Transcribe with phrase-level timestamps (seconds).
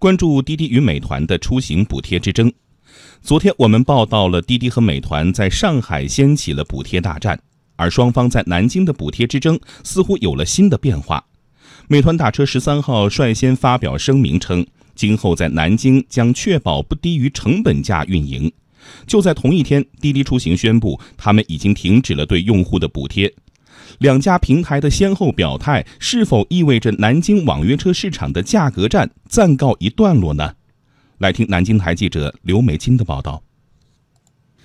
[0.00, 2.50] 关注滴滴与美团的出行补贴之争。
[3.20, 7.38] 昨天我们报道了滴滴和美团在上海掀起了补贴大战，
[7.76, 11.22] 而双方在南京的补贴之争似乎有了新的变化。
[11.86, 18.50] 美团打车十三号率先发表声明称，今后在南京将确保不低于成本价运营。
[19.06, 23.30] 就在同一天，滴滴出行宣布，他们已经停止了对用户的补贴。
[24.00, 30.54] 两家平台的先后表态，是否意味着南京网约车市场的价格战暂告一段落呢？
[31.18, 33.42] 来听南京台记者刘美金的报道。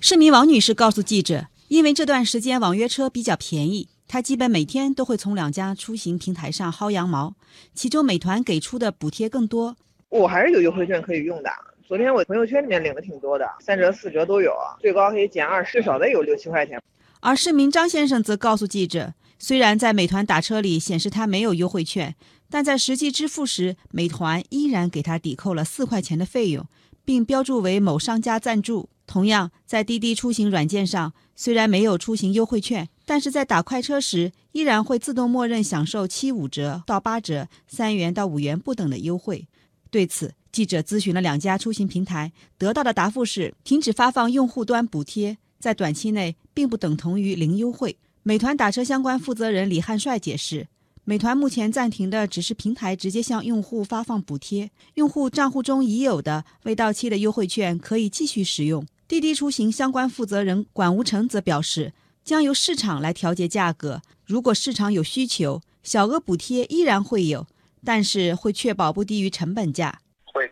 [0.00, 7.34] 市民王女士告诉记者，因为这段时间网约车比较便宜，她基本每天都会从两家出行平台上薅羊毛，
[7.74, 9.76] 其中美团给出的补贴更多。
[10.08, 11.50] 我还是有优惠券可以用的。
[11.86, 16.80] 昨天我朋友圈里面领的挺多的，三折四折都有，最高可以减二，至少得有六七块钱。
[17.20, 22.14] 而市民张先生则告诉记者，虽然在美团打车里显示他没有优惠券，
[22.50, 26.66] 但在实际支付时，美团依然给他抵扣了四块钱的费用，
[27.04, 28.88] 并标注为某商家赞助。
[29.06, 39.46] 同样，在滴滴出行软件上，虽然没有出行优惠券，但是在打快车时，依然会自动默认享受七五折到八折、三元到五元不等的优惠。
[39.90, 45.38] 对此，记者咨询了两家出行平台，得到的答复是停止发放用户端补贴。
[45.58, 47.96] 在短期内，并不等同于零优惠。
[48.28, 50.68] 美团打车相关负责人李汉帅解释，
[51.04, 58.86] 美团目前暂停的只是平台直接向用户发放补贴，用户账户中已有的未到期的优惠券可以继续使用。
[59.08, 67.46] 滴滴出行相关负责人管无成则表示，将由市场来调节价格，如果市场有需求，小额补贴依然会有，
[67.82, 70.00] 但是会确保不低于成本价。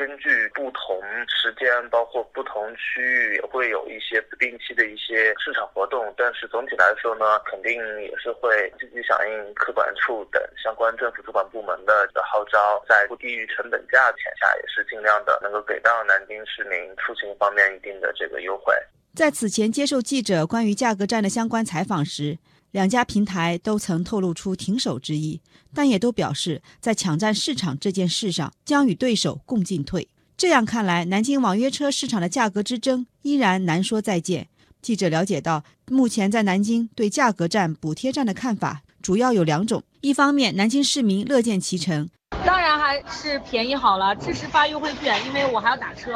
[0.00, 0.98] 根据不同
[1.28, 6.10] 时间，包括不同区域，也会有一些不定期的一些市场活动。
[6.16, 18.72] 但是总体来说呢，肯定也是会积极响应客管处等相关政府主管部门的这个号召，在不低于成本价前下，也是尽量的能够给到南京市民出行方面一定的这个优惠。
[19.14, 22.38] 在此前接受记者关于价格战的相关采访时。
[22.72, 25.40] 两家平台都曾透露出停手之意，
[25.74, 30.08] 但也都表示在抢占市场这件事上将与对手共进退。
[30.36, 34.48] 这样看来，南京网约车市场的价格之争依然难说再见。
[34.80, 42.08] 记者了解到，目前在南京对价格战、补贴战的看法主要有两种：一方面，南京市民乐见其成，
[42.46, 46.12] 当然还是便宜好了，支持发优惠券，因为我还要打车；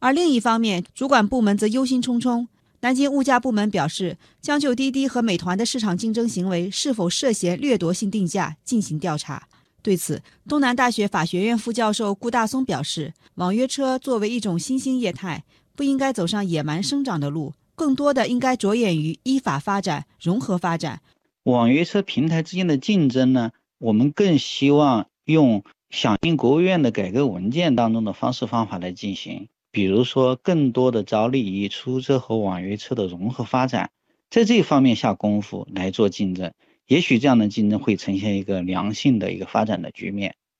[0.00, 2.48] 而另一方面，主管部门则忧心忡忡。
[2.80, 9.48] 南京物价部门表示，将就滴滴和美团的市场竞争行为是否涉嫌掠夺性定价进行调查。
[9.82, 15.44] 对此，东南大学法学院副教授顾大松表示，网约车作为一种新兴业态，
[15.74, 21.00] 不应该走上野蛮生长的路，更多的应该着眼于依法发展、融合发展。
[21.44, 29.48] 网约车平台之间的竞争呢，我们更希望用响应国务院的改革文件当中的方式方法来进行。
[29.78, 33.92] 比如说，更多的着力于出租车和网约车的融合发展，
[34.28, 36.52] 在这方面下功夫来做竞争，
[36.88, 40.34] 也许这样的竞争会呈现一个良性的一个发展的局面。